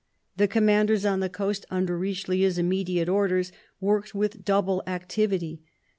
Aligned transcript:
The 0.35 0.47
commanders 0.47 1.05
on 1.05 1.19
the 1.19 1.29
coast, 1.29 1.63
under 1.69 1.95
Richelieu's 1.95 2.57
immediate 2.57 3.07
orders, 3.07 3.51
worked 3.79 4.15
with 4.15 4.43
double 4.43 4.81
activity. 4.87 5.61